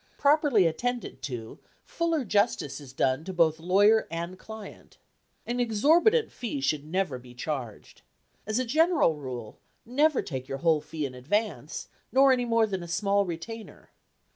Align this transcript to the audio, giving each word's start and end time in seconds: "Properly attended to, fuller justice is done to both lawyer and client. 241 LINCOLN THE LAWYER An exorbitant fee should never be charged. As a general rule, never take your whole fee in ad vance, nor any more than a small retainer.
"Properly 0.17 0.65
attended 0.65 1.21
to, 1.21 1.59
fuller 1.85 2.25
justice 2.25 2.81
is 2.81 2.91
done 2.91 3.23
to 3.23 3.31
both 3.31 3.59
lawyer 3.59 4.07
and 4.09 4.39
client. 4.39 4.97
241 5.45 5.45
LINCOLN 5.45 5.53
THE 5.53 5.53
LAWYER 5.53 5.53
An 5.53 5.59
exorbitant 5.59 6.31
fee 6.31 6.59
should 6.59 6.85
never 6.85 7.19
be 7.19 7.35
charged. 7.35 8.01
As 8.47 8.57
a 8.57 8.65
general 8.65 9.15
rule, 9.17 9.59
never 9.85 10.23
take 10.23 10.47
your 10.47 10.57
whole 10.65 10.81
fee 10.81 11.05
in 11.05 11.13
ad 11.13 11.27
vance, 11.27 11.87
nor 12.11 12.31
any 12.31 12.45
more 12.45 12.65
than 12.65 12.81
a 12.81 12.87
small 12.87 13.27
retainer. 13.27 13.91